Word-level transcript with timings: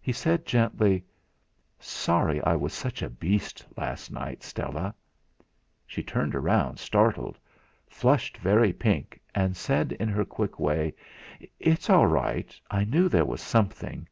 He 0.00 0.12
said 0.12 0.46
gently: 0.46 1.04
"Sorry 1.78 2.42
I 2.44 2.56
was 2.56 2.72
such 2.72 3.02
a 3.02 3.10
beast 3.10 3.66
last 3.76 4.10
night, 4.10 4.42
Stella." 4.42 4.94
She 5.86 6.02
turned 6.02 6.32
round, 6.34 6.78
startled, 6.78 7.38
flushed 7.86 8.38
very 8.38 8.72
pink, 8.72 9.20
and 9.34 9.54
said 9.54 9.92
in 10.00 10.08
her 10.08 10.24
quick 10.24 10.58
way: 10.58 10.94
"It's 11.58 11.90
all 11.90 12.06
right. 12.06 12.58
I 12.70 12.84
knew 12.84 13.10
there 13.10 13.26
was 13.26 13.42
something. 13.42 14.08